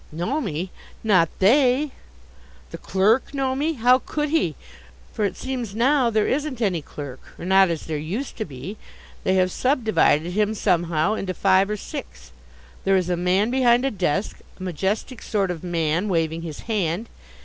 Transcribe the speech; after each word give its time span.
Know 0.11 0.41
me? 0.41 0.71
Not 1.03 1.29
they. 1.37 1.91
The 2.71 2.79
clerk 2.79 3.35
know 3.35 3.53
me! 3.55 3.73
How 3.73 3.99
could 3.99 4.29
he? 4.29 4.55
For 5.13 5.25
it 5.25 5.37
seems 5.37 5.75
now 5.75 6.09
there 6.09 6.27
isn't 6.27 6.59
any 6.59 6.81
clerk, 6.81 7.19
or 7.37 7.45
not 7.45 7.69
as 7.69 7.85
there 7.85 7.99
used 7.99 8.35
to 8.37 8.43
be. 8.45 8.77
They 9.23 9.35
have 9.35 9.51
subdivided 9.51 10.31
him 10.33 10.55
somehow 10.55 11.13
into 11.13 11.35
five 11.35 11.69
or 11.69 11.77
six. 11.77 12.31
There 12.83 12.97
is 12.97 13.11
a 13.11 13.15
man 13.15 13.51
behind 13.51 13.85
a 13.85 13.91
desk, 13.91 14.39
a 14.59 14.63
majestic 14.63 15.21
sort 15.21 15.51
of 15.51 15.63
man, 15.63 16.09
waving 16.09 16.41
his 16.41 16.61
hand. 16.61 17.07